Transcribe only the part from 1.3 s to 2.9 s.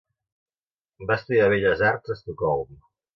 Belles Arts a Estocolm.